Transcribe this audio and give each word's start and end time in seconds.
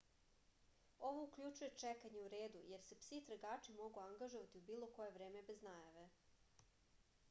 ovo 1.09 1.25
uključuje 1.25 1.75
čekanje 1.83 2.23
u 2.23 2.31
redu 2.35 2.63
jer 2.71 2.81
se 2.87 2.97
psi 3.03 3.21
tragači 3.29 3.75
mogu 3.83 4.03
angažovati 4.07 4.61
u 4.63 4.67
bilo 4.73 4.91
koje 4.99 5.11
vreme 5.21 5.43
bez 5.53 5.61
najave 5.69 6.07